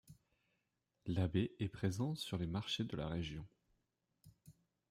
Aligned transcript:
L’abbaye 1.05 1.51
est 1.59 1.67
présente 1.69 2.17
sur 2.17 2.39
les 2.39 2.47
marchés 2.47 2.83
de 2.85 2.97
la 2.97 3.07
région. 3.07 3.45